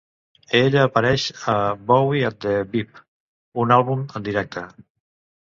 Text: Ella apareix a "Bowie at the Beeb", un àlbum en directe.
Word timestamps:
Ella 0.59 0.85
apareix 0.87 1.25
a 1.53 1.57
"Bowie 1.91 2.25
at 2.29 2.39
the 2.47 2.55
Beeb", 2.71 3.05
un 3.65 3.77
àlbum 3.79 4.03
en 4.21 4.29
directe. 4.31 4.69